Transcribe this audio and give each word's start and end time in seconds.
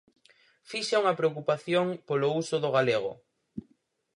Fixa 0.71 1.01
unha 1.03 1.17
preocupación 1.19 1.85
polo 2.07 2.27
uso 2.41 2.55
do 2.63 2.69
galego. 2.77 3.13